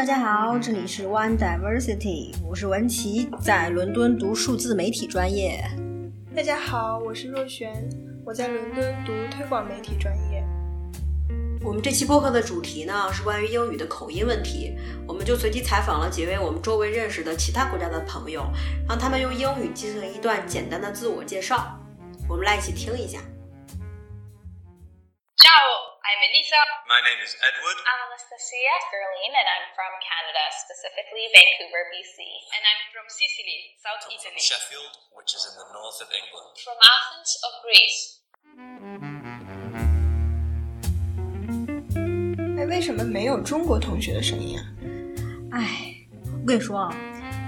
[0.00, 5.62] 大家好，这里是 One Diversity，我是文琪，在伦敦读数字媒体专业。
[6.34, 7.86] 大家好，我是若璇，
[8.24, 10.42] 我在伦敦读推广媒体专业。
[11.62, 14.74] 我们这期播客的主题呢是关于英语的口音问题，
[15.06, 18.50] 我们就随机采访了几位我们周围认识的其他国家的朋友，
[18.88, 21.78] 让他们用英语进行一段简单的自我介绍。
[22.26, 23.18] 我们来一起听一下。
[25.36, 26.61] Ciao, I'm Elisa.
[26.87, 27.77] My name is Edward.
[27.83, 32.17] I'm Anastasia Gerline, and I'm from Canada, specifically Vancouver, BC.
[32.55, 34.39] And I'm from Sicily, South I'm from Italy.
[34.39, 36.55] Sheffield, which is in the north of England.
[36.63, 38.21] From Athens of Greece.
[42.57, 44.63] 哎，为什么没有中国同学的声音啊？
[45.59, 45.95] 哎，
[46.41, 46.93] 我跟你说啊，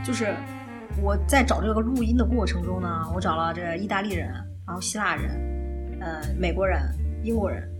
[0.05, 0.35] 就是
[1.01, 4.27] 我在找这个录音的过程中呢，我找了这意大利人，
[4.65, 6.81] 然后希腊人，呃，美国人、
[7.23, 7.70] 英国人，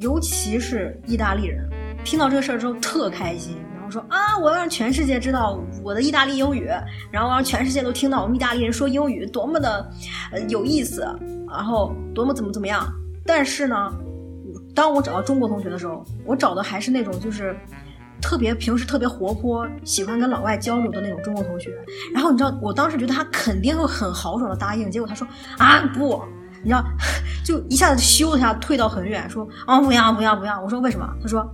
[0.00, 1.68] 尤其是意大利人，
[2.04, 6.70] 听到这个事儿之后特开心，然后说啊，我要让全世界知道我的意大利英语，
[7.10, 9.90] 然后让全世界都听到我们意大利人说英语多么的
[10.32, 11.06] 呃有意思，
[11.46, 12.90] 然后多么怎么怎么样。
[13.26, 13.92] 但是呢，
[14.74, 17.54] 当我找到中国同学的时候，我找的还是那种就是
[18.22, 21.76] 特别平时特别活泼，喜欢跟老外交流的那种中国同学。
[22.14, 26.22] 然后你知道，我当时觉得他肯定会很豪爽的答应，结果他说啊不，
[26.62, 26.84] 你知道，
[27.44, 30.60] 就一下子咻一下退到很远，说啊不要不要不要。
[30.60, 31.08] 我说为什么？
[31.22, 31.48] 他说。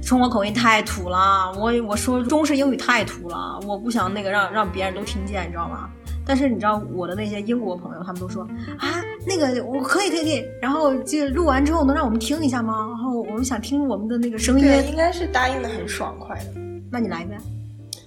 [0.00, 5.88] 中国口音太土了，我我说中式英语太土了，我不想那个让让别人都听见，你知道吗？
[6.26, 8.42] 但是你知道我的那些英国朋友，他们都说
[8.78, 12.86] 啊，那个我可以可以可以，然后就录完之后能让我们听一下吗？
[12.90, 16.52] 然后我们想听我们的那个声音，对，应该是答应的很爽快的。
[16.92, 17.40] 那你来一遍，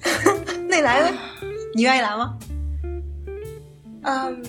[0.69, 1.13] 那你来呗，
[1.73, 2.37] 你愿意来吗？
[4.03, 4.41] 嗯、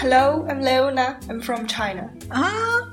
[0.00, 1.16] h e l l o I'm Leona.
[1.28, 2.08] I'm from China.
[2.28, 2.52] 啊，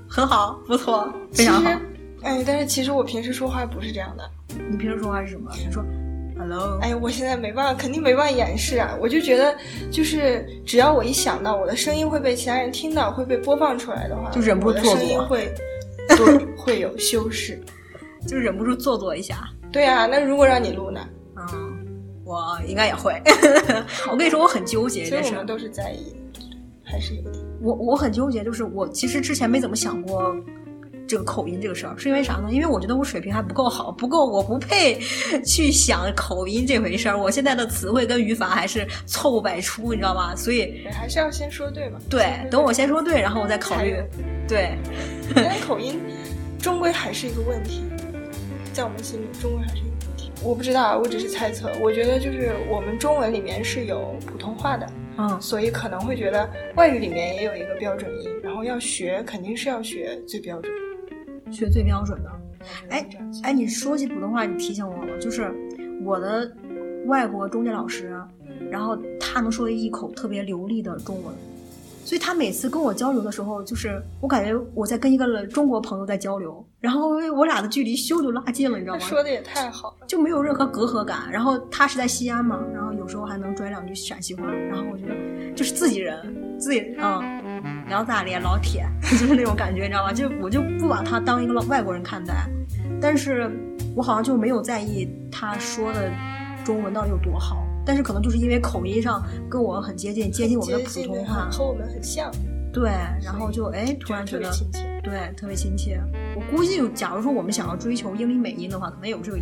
[0.10, 1.80] 很好，不错，非常好其实。，
[2.24, 4.28] 哎，但是其实我平时说话不是这样的。
[4.72, 5.52] 你平时说话是什么？
[5.56, 5.86] 你说
[6.36, 8.98] hello，哎呀，我现在没办法，肯定没办法掩饰啊！
[9.00, 9.56] 我就觉得，
[9.92, 15.54] 就是只要我一想到我的声音会被其他人听到，会被播放出来的话，就忍不住我的做作声音会，
[16.08, 17.62] 对， 会有修饰。
[18.28, 19.48] 就忍不住做作一下。
[19.72, 21.08] 对啊，那如果让你录呢？
[21.38, 21.88] 嗯，
[22.24, 23.22] 我应该也会。
[24.10, 25.46] 我跟你说，我很纠结这事儿所以我们。
[25.46, 26.25] 都是在意的，
[26.86, 27.34] 还是有点。
[27.62, 30.36] 我我很纠结，就是我其实之前没怎么想过
[31.08, 32.50] 这个口音这个事儿，是因为啥呢？
[32.52, 35.00] 因为我觉得我水平还不够好，不够，我不配
[35.46, 37.18] 去想口音这回事儿。
[37.18, 40.36] 我现在的词汇跟语法还是错误百出，你知道吗？
[40.36, 42.00] 所以还是要先说对嘛。
[42.10, 43.96] 对，等我先说对，然后我再考虑。
[44.48, 44.78] 对，
[45.36, 46.00] 但是口音
[46.60, 47.84] 终归还是一个问题，
[48.74, 50.32] 在我们心里终归还是一个问题。
[50.44, 51.72] 我不知道，我只是猜测。
[51.82, 61.52] 我觉得就是我们中文里面是有普通话的，嗯，所以可能会觉得外语里面也有一个标准音，然后要学肯定是要学最标准的。
[61.52, 62.30] 学最标准的。
[62.90, 63.08] 哎
[63.44, 65.52] 哎，你说起普通话，你提醒我了，就是
[66.04, 66.52] 我的
[67.06, 68.20] 外国中介老师，
[68.72, 71.34] 然后他能说一口特别流利的中文，
[72.06, 79.00] 所以他每次跟我交流的时候，就是我感觉我在跟一个中国朋友在交流，然后我俩的距离咻就拉近了，你知道吗？
[79.00, 80.06] 说的也太好了。
[80.08, 81.30] 就没有任何隔阂感。
[81.32, 85.16] 然后他是在西安嘛，然后有时候还能拽两句陕西话，然后我觉得
[85.56, 90.14] 就是自己人，自己嗯，聊咋的老铁， 就是那种感觉，你知道吗？
[90.14, 92.48] 就我就不把他当一个老外国人看待，
[93.02, 93.50] 但是
[93.96, 96.12] 我好像就没有在意他说的
[96.64, 97.65] 中文到底有多好。
[97.86, 102.32] 但是可能就是因为口音上跟我很接近，接近我们的普通话，和我们很像，
[102.74, 102.90] 对，
[103.24, 104.80] 然后就哎突然觉得亲切。
[105.04, 106.02] 对，特别亲切。
[106.36, 109.38] 我估计，假如说我们想要追求英音美音的话，可能有这个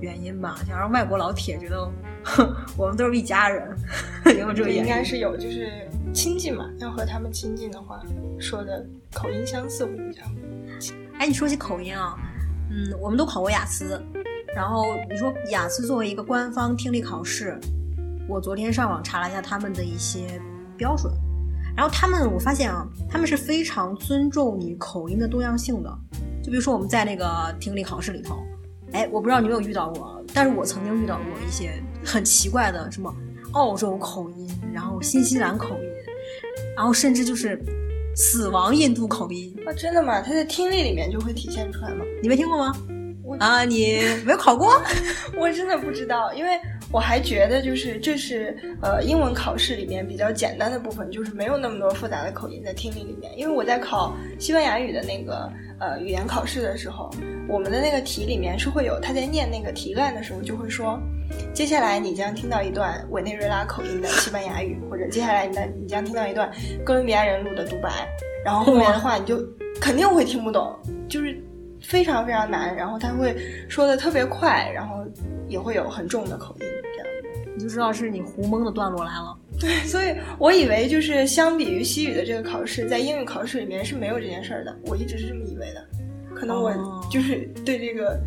[0.00, 1.86] 原因吧，想让外国老铁觉得
[2.24, 3.76] 哼我们都是一家人，
[4.34, 4.70] 也有这个。
[4.70, 8.00] 应该是有，就是亲近嘛，要和他们亲近的话，
[8.38, 10.30] 说的口音相似会比较好。
[11.18, 12.16] 哎，你说起口音啊，
[12.70, 14.02] 嗯，我们都考过雅思，
[14.54, 17.58] 然后你说雅思作为一个官方听力考试，
[18.28, 20.40] 我昨天上网查了一下他们的一些
[20.76, 21.12] 标准，
[21.76, 25.98] 然后他们我发现啊，他们是非常尊重你口音的多样性的。
[26.42, 28.42] 就比如说我们在那个听力考试里头，
[28.92, 33.14] 哎，我不知道你有没有遇到过，但是我曾经遇到过一些很奇怪的什么
[33.52, 35.84] 澳洲口音，然后新西兰口音，
[36.76, 37.62] 然后甚至就是
[38.16, 40.20] 死亡印度口音，啊，真的吗？
[40.22, 42.04] 他在听力里面就会体现出来吗？
[42.22, 42.74] 你没听过吗？
[43.38, 44.80] 啊，你没有考过？
[45.38, 46.58] 我真的不知道，因为
[46.92, 53.32] 我还觉得就是这是呃英文考试里面比较简单的部分，就是没有那么多复杂的口音在听力里面。
[53.38, 57.10] 因为我在考西班牙语的那个呃语言考试的时候，
[57.48, 60.98] 我们的那个题里面是会有他在念那个题干的时候就会说，
[61.54, 66.50] 接下来你将听到一段委内瑞拉口音的西班牙语，或者接下来你的你将听到一段
[66.84, 68.08] 哥伦比亚人录的独白，
[68.44, 69.38] 然后后面的话你就
[69.80, 70.76] 肯定会听不懂，
[71.08, 71.40] 就是。
[71.82, 73.36] 非常非常难，然后他会
[73.68, 75.04] 说的特别快，然后
[75.48, 77.54] 也会有很重的口音这样。
[77.56, 79.36] 你就知道是你胡蒙的段落来了。
[79.60, 85.86] 对，所以我以为就是相比于西语的这个考试，在英语考试里面是没有这件事儿的，我一直是这么以为的。
[86.34, 88.18] 可能我哦就是对这个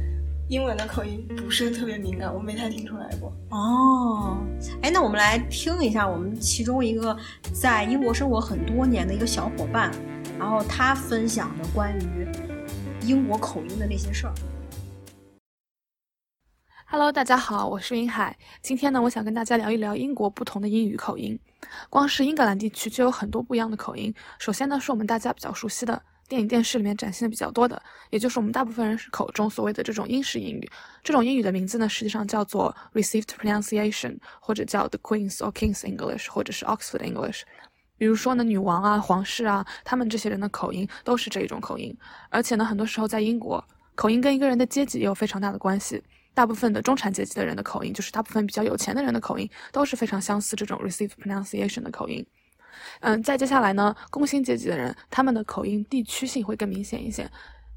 [0.47, 3.33] 英文的口音不是特别敏感，我没太听出来过。
[3.49, 4.37] 哦，
[4.83, 7.17] 哎，那我们来听一下我们其中一个
[7.51, 9.89] 在英国生活很多年的一个小伙伴，
[10.37, 12.27] 然后他分享的关于
[13.05, 14.33] 英国口音的那些事儿。
[16.85, 18.37] Hello，大家好，我是云海。
[18.61, 21.37] 今天呢，我想跟大家聊一聊英国不同的英语口音。
[21.89, 24.13] 光是英格兰地区就有很多不一样的口音。
[24.39, 30.69] 首先呢，是我们大家比较熟悉的电影、电视里面展现的比较多的，也就是我们大部分人口中所谓的这种英式英语。
[31.03, 37.41] 这种英语的名字呢，实际上叫做 Received Pronunciation，或者叫 The Queen's or King's English，或者是 Oxford English。
[37.97, 41.95] 比如说呢，女王啊、皇室啊，他们这些人的口音都是这一种口音。
[42.29, 43.63] 而且呢，很多时候在英国，
[43.95, 46.03] 口音跟一个人的阶级也有非常大的关系。
[46.33, 52.25] 大部分的中产阶级的人的口音，就是大部分比较有钱的人的口音，都是非常相似这种 received pronunciation 的口音。
[53.01, 57.29] 嗯，再接下来呢，工薪阶级的人，他们的口音地区性会更明显一些。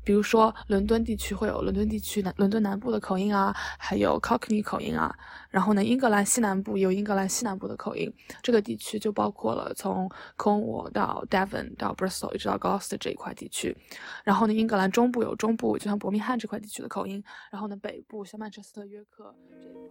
[0.07, 5.13] 比如说，伦敦地区会有伦敦地区南伦敦南部的口音啊，还有 Cockney 口音啊。
[5.51, 13.77] 然后呢，英格兰西南部有英格兰西南部的口音，这个地区就包括了从 Cornwall 到 Devon 到 Bristol 一直到 Gloucester 这一块地区。
[14.23, 17.21] 然后呢，英格兰中部有中部，就像伯明翰这块地区的口音。
[17.51, 19.91] 然后呢，北部像曼彻斯特、约克这一块。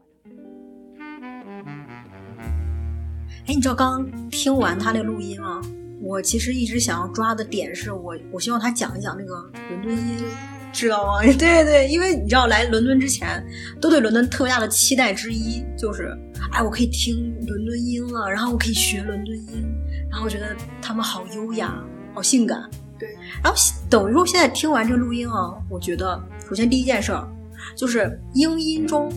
[3.47, 5.61] 哎，你知道刚刚听完他那个录音啊，
[6.05, 9.33] 我其实一直想要抓的点是我，我希望他讲一讲那个
[9.69, 10.23] 伦敦音，
[10.71, 11.19] 知道吗？
[11.33, 13.43] 对对，因为你知道来伦敦之前，
[13.81, 16.15] 都对伦敦特别大的期待之一就是，
[16.51, 19.65] 哎，我可以听伦敦音了，然后我可以学伦敦音，
[20.07, 22.69] 然后我觉得他们好优雅，好性感。
[22.99, 23.09] 对，
[23.43, 23.59] 然后
[23.89, 27.27] 等于说现在听完这个录音啊，我觉得首先第一件事儿
[27.75, 29.11] 就是英音中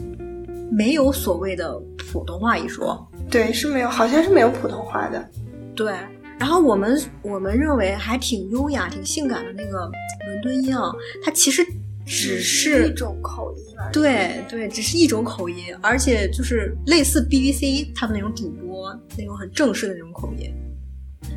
[0.73, 1.79] 没有所谓的
[2.11, 3.07] 普通话一说。
[3.31, 5.31] 对，是没有，好像是没有普通话的。
[5.77, 5.93] 对，
[6.39, 9.91] 然后我们我们认为还挺优雅、挺性感的那个
[10.27, 10.93] 伦敦音啊，
[11.25, 11.67] 它其实
[12.07, 13.93] 只是一种口音而已。
[13.93, 20.53] 对对，只是一种口音，而且就是类似 BBC 他们那种主播那种很正式的那种口音。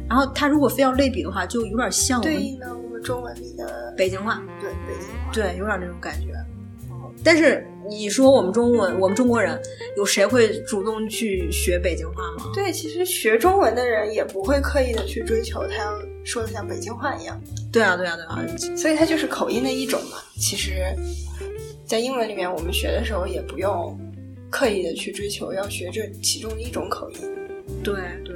[0.08, 5.32] 然后他如果非要类比的话，就有点像对应的我们中文里的北京话，对北京话。
[5.34, 6.28] 对，有点那种感觉。
[7.24, 9.60] 但是你说我们中文，我们中国人
[9.98, 12.52] 有谁会主动去学北京话吗？
[12.54, 17.42] 对，其实学中文的人也不会刻意的去追求他要说的像北京话一样，
[17.72, 20.18] 对啊，对啊，对啊，所以它就是口音的一种嘛。
[20.38, 20.96] 其实，
[21.86, 24.00] 在英文里面，我们学的时候也不用
[24.50, 27.18] 刻意的去追求要学这其中的一种口音。
[27.84, 28.36] 对对，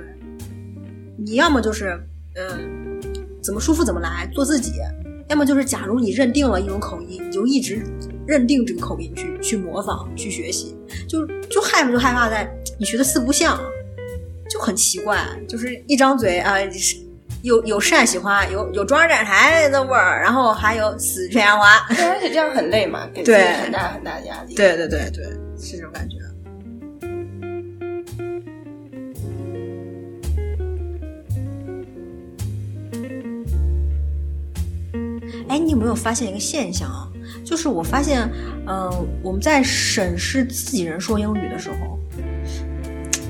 [1.18, 2.00] 你要么就是
[2.36, 3.00] 嗯，
[3.44, 4.72] 怎么舒服怎么来，做自己；
[5.30, 7.84] 要么就是，假如你认定了一种口音，你就一直
[8.28, 10.76] 认定这个口音去去模仿、去学习，
[11.08, 12.50] 就就害怕就害怕在
[12.80, 13.60] 你学的四不像，
[14.50, 16.56] 就很奇怪，就是一张嘴啊。
[17.44, 21.86] 有有陕西话，有有中央电台的味儿，然后还有四川话。
[21.90, 24.56] 对，而且这样很累嘛，给自己很大很大的压力。
[24.56, 25.26] 对对对对，
[25.56, 26.16] 是这种感觉。
[35.48, 37.08] 哎，你有没有发现一个现象啊？
[37.46, 38.28] 就是我发现，
[38.66, 42.00] 呃，我们在审视自己人说英语的时候，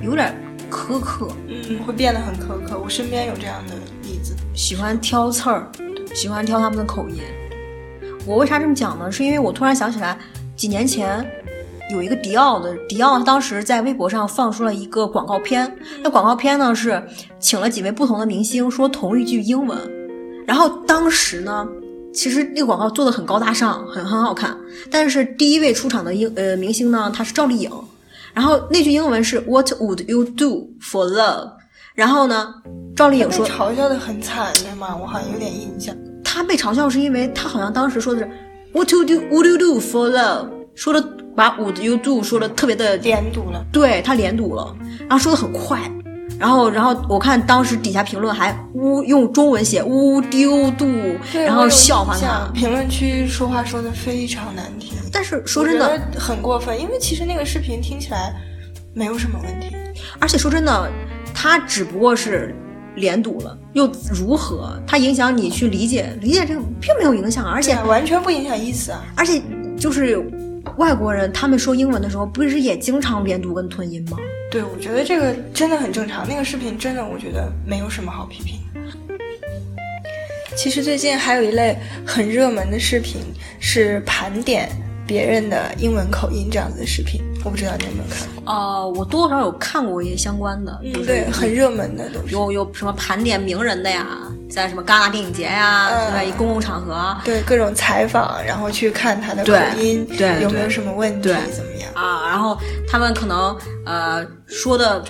[0.01, 0.33] 有点
[0.71, 2.79] 苛刻，嗯，会变得很苛刻。
[2.81, 4.33] 我身边有这样的例子。
[4.53, 5.69] 喜欢挑刺儿，
[6.13, 7.17] 喜欢挑他们的口音。
[8.25, 9.11] 我为啥这么讲呢？
[9.11, 10.17] 是因为我突然想起来，
[10.55, 11.23] 几年前
[11.91, 15.71] 有一个迪奥的，迪奥当时在微博上放出了一个广告片。
[16.01, 17.03] 那广告片呢是
[17.37, 19.77] 请了几位不同的明星说同一句英文，
[20.47, 21.67] 然后当时呢，
[22.15, 24.57] 其实那个广告做的很高大上，很很好看。
[24.89, 27.69] 但是第一位出场的英呃明星呢，他是赵丽颖，
[28.33, 31.51] 然后那句英文是 What would you do for love？
[31.93, 32.53] 然后呢，
[32.95, 35.95] 赵丽颖说嘲笑的很惨对吗，我好像有点印象。
[36.23, 38.29] 她被嘲笑是因为她好像当时说的是
[38.73, 40.47] What would you would you do for love？
[40.75, 41.01] 说的
[41.35, 44.75] 把 Would you do 说的特别的连读了，对她连读了，
[45.07, 45.79] 然后说的很快，
[46.37, 50.85] 然后然后我看当时底下评论还呜用中文写 Would you do，
[51.33, 52.51] 然后笑话他。
[52.53, 58.33] 评论区说话说的非常难听，但是说真的，很过分，因为其实那个视频听起来
[58.93, 59.75] 没有什么问题。
[60.19, 60.91] 而且说真的，
[61.33, 62.53] 他只不过是
[62.95, 64.77] 连读了，又如何？
[64.85, 69.01] 它影响你去理解理解这个并没有影响，而且啊完全不影响意思啊。
[69.15, 69.41] 而且
[69.79, 70.21] 就是
[70.77, 74.17] 外国人他们说英文的时候，不是也经常连读跟吞音吗？
[74.55, 76.25] 对，我觉得这个真的很正常。
[76.25, 78.79] 那个视频真的，我觉得没有什么好批评的。
[80.55, 83.19] 其实最近还有一类很热门的视频
[83.59, 84.69] 是盘点
[85.05, 88.53] 别人的英文口音这样子的视频，我不知道你有没有看过？
[88.53, 92.09] 呃，我多多少少有看过一些相关的，嗯对，很热门的。
[92.29, 94.07] 有有什么盘点名人的呀，
[94.55, 100.07] 在什么戛纳电影节呀，嗯在公共场合对各种采访，然后去看他的口音，
[100.41, 101.91] 有没有什么问题，对怎么样？
[101.93, 102.57] 啊，然后
[102.87, 103.53] 他们可能
[103.85, 105.03] 呃说的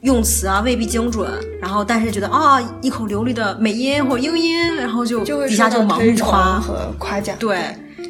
[0.00, 7.36] 用词啊未必精准，然后但是觉得啊一口流利的美音或者英音，然后就就会底下就盲目夸，和夸奖。
[7.38, 7.58] 对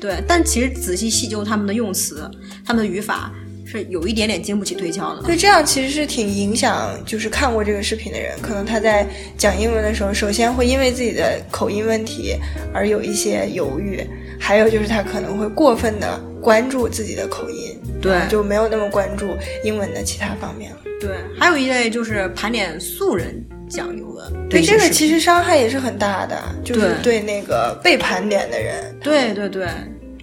[0.01, 2.31] 对，但其实仔细细究他们的用词，
[2.65, 3.29] 他们的语法
[3.67, 5.23] 是有一点点经不起推敲的。
[5.23, 9.07] 所以这样其实是挺影响，就是看过这个视频的人，可能他在
[9.37, 12.37] 讲英文的时候，首先会因为自己的口音问题
[12.73, 14.01] 而有一些犹豫，
[14.39, 18.17] 还有就是他可能会过分的关注自己的口音，对。
[18.29, 20.71] 就没有那么关注英文的其他方面。
[20.71, 20.79] 了。
[20.99, 27.03] 对，还有一类就是盘点素人讲英文，对这个其实伤害也是很大的，就是对。
[27.03, 29.69] 对那个被盘点的人，对对对，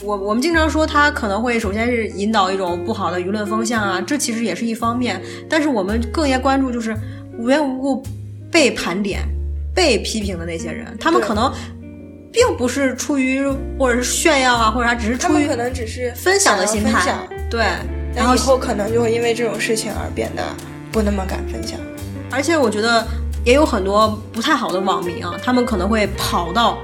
[0.04, 6.96] 我我们经常说他可能会首先是引导一种不好的舆论风向啊，这其实也是一方面，但是我们更应该关注就是
[7.38, 8.04] 无缘无故
[8.52, 9.22] 被盘点、
[9.74, 11.52] 被批评的那些人，他们可能
[12.32, 13.48] 并不是出于
[13.80, 17.18] 或者是炫耀啊，或者啥只是出于可能只是分享的心态
[17.50, 17.64] 对，
[18.14, 20.44] 然后以后可能就会因为这种事情而变得
[20.92, 21.80] 不那么敢分享。
[22.30, 23.06] 而且我觉得
[23.46, 26.78] 也有很多不太好的网民啊，他们可能会跑到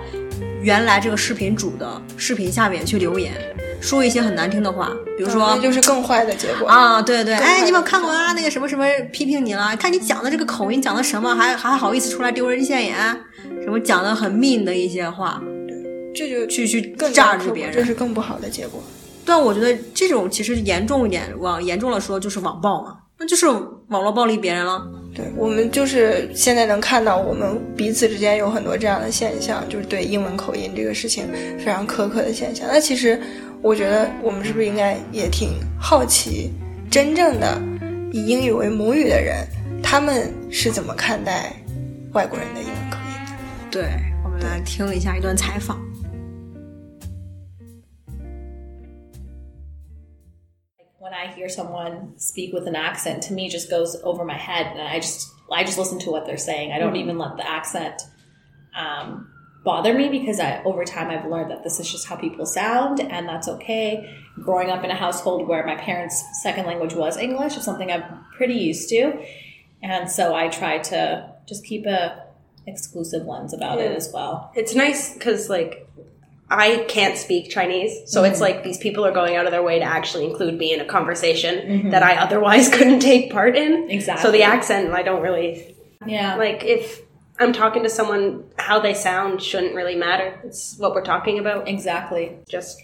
[0.62, 3.34] 原来这个视频主的视频下面去留言，
[3.80, 6.68] 说一些很难听的话，比如说、嗯就是更坏的结果。
[6.68, 8.34] 啊，对对，哎，你有没有看过啊？
[8.34, 9.76] 那个什么什么批评你了？
[9.78, 12.96] 看你讲的这个口音讲的什么，还还好意思出来丢人现眼？
[13.64, 15.42] 什么讲的很 mean 的一些话，
[16.14, 18.84] 这就去去更榨加可恶制别人这是更不好的结果。
[19.24, 24.82] 但我觉得这种其实严重一点，往严重了说就是网暴嘛，那就是网络暴力别人了。
[25.20, 31.26] 对我们就是现在能看到，我们彼此之间有很多这样的现象，就是对英文口音这个事情
[31.58, 32.68] 非常苛刻的现象。
[32.72, 33.20] 那其实
[33.62, 35.50] 我觉得我们是不是应该也挺
[35.80, 36.52] 好奇，
[36.90, 37.62] 真正的
[38.14, 39.46] 以英语为母语的人，
[39.84, 41.52] 他们是怎么看待
[42.14, 43.72] 外国人的英文口音的？
[43.72, 43.84] 对，
[44.24, 45.78] 我们来听一下一段采访。
[51.40, 55.32] Hear someone speak with an accent, to me just goes over my head, and I just
[55.52, 56.72] I just listen to what they're saying.
[56.72, 58.02] I don't even let the accent
[58.78, 59.32] um,
[59.64, 63.00] bother me because I over time I've learned that this is just how people sound,
[63.00, 64.14] and that's okay.
[64.44, 68.26] Growing up in a household where my parents' second language was English is something I'm
[68.36, 69.20] pretty used to,
[69.82, 72.26] and so I try to just keep a
[72.68, 74.52] exclusive lens about it as well.
[74.56, 75.89] it's nice because like
[76.52, 78.44] I can't speak Chinese, so it's mm-hmm.
[78.44, 80.86] like these people are going out of their way to actually include me in a
[80.86, 81.90] conversation mm-hmm.
[81.92, 83.90] that I otherwise couldn't take part in.
[83.90, 84.24] Exactly.
[84.24, 85.76] So the accent, I don't really
[86.06, 86.64] Yeah, like.
[86.64, 87.02] If
[87.40, 90.40] I'm talking to someone, how they sound shouldn't really matter.
[90.44, 91.68] It's what we're talking about.
[91.68, 92.38] exactly.
[92.50, 92.82] Just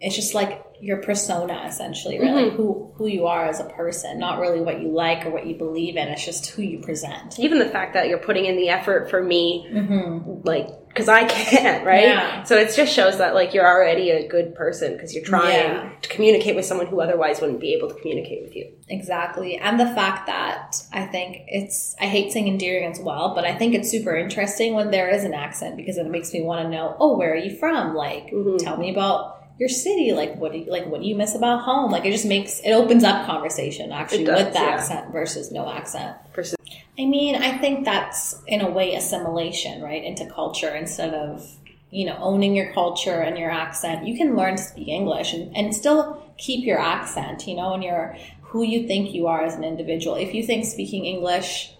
[0.00, 2.56] it's just like your persona essentially really mm-hmm.
[2.56, 5.54] who who you are as a person not really what you like or what you
[5.54, 8.68] believe in it's just who you present even the fact that you're putting in the
[8.68, 10.46] effort for me, mm-hmm.
[10.46, 12.04] like because I can't, right?
[12.04, 12.42] Yeah.
[12.42, 15.90] So it just shows that like you're already a good person because you're trying Yeah.
[16.02, 18.72] to communicate with someone who otherwise wouldn't be able to communicate with you.
[18.88, 23.44] exactly and the fact that i think it's i hate saying endearing as well but
[23.44, 26.64] i think it's super interesting when there is an accent because it makes me want
[26.64, 28.56] to know oh where are you from like mm-hmm.
[28.56, 31.60] tell me about your city like what do you like what do you miss about
[31.62, 34.70] home like it just makes it opens up conversation actually does, with the yeah.
[34.70, 36.56] accent versus no accent Versus-
[37.00, 41.50] I mean, I think that's in a way assimilation, right, into culture instead of,
[41.90, 44.06] you know, owning your culture and your accent.
[44.06, 47.82] You can learn to speak English and, and still keep your accent, you know, and
[47.82, 50.16] your who you think you are as an individual.
[50.16, 51.72] If you think speaking English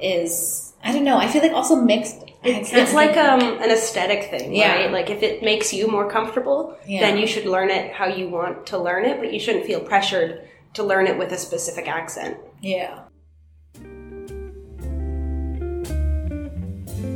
[0.00, 3.61] is I don't know, I feel like also mixed It's, can't it's like think- um,
[3.61, 4.75] an aesthetic thing, Yeah.
[4.75, 4.91] right?
[4.91, 7.01] Like if it makes you more comfortable, Yeah.
[7.01, 9.79] then you should learn it how you want to learn it, but you shouldn't feel
[9.81, 10.41] pressured
[10.73, 12.35] to learn it with a specific accent.
[12.61, 13.07] Yeah.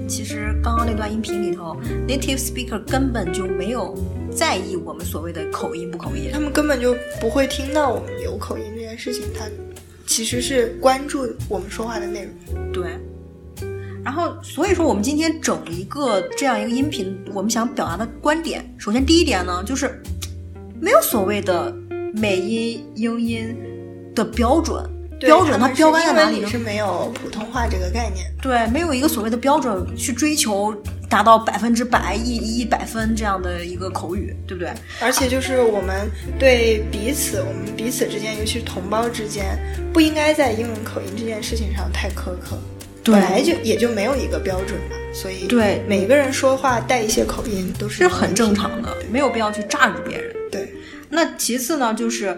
[0.07, 1.75] 其实刚刚那段音频里头，
[2.07, 3.95] native speaker 根本就没有
[4.31, 6.39] 在意我们所谓的口音不口音他。
[6.39, 9.45] 们根本就不会听到我们有口音这件事情，他
[10.05, 12.71] 其实是关注我们说话的内容。
[12.71, 12.83] 对。
[14.04, 20.02] 然后，所以说我们今天整一个这样一个音频，我们想表达的观点，首先第一点呢，就是
[20.80, 21.74] 没有所谓的
[22.14, 23.56] 美音、英音
[24.14, 24.82] 的标准，
[25.20, 26.46] 标准它标杆在哪里？
[26.46, 28.26] 是没有普通话这个概念。
[28.40, 30.74] 对，没有一个所谓的标准去追求
[31.10, 34.72] 达到百分之百、一一百分这样的一个口语，对不对？
[35.02, 39.58] 而且就是我们对彼此，我们彼此之间，尤其是同胞之间，
[39.92, 42.58] 不应该在英文口音这件事情上太苛刻。
[43.02, 43.14] 对。
[43.14, 45.82] 本来就也就没有一个标准嘛，所以对。
[45.88, 50.34] 每个人说话带一些口音都是是很正常的，没有必要去炸住别人。
[50.50, 50.72] 对，
[51.08, 52.36] 那其次呢，就是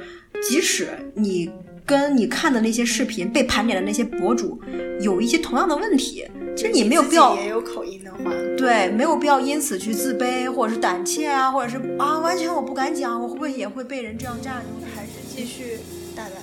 [0.49, 1.51] 即使你
[1.85, 4.61] 跟你看的那些视频被盘点的那些博主
[5.01, 6.25] 有一些同样的问题，
[6.57, 14.87] 其实你没有必要也有口音的话，对，没有必要因此去自卑或者是胆怯啊，或者是啊，完全我不敢讲，我会不会也会被人这样榨取？
[14.95, 15.79] 还是继续
[16.15, 16.35] 大胆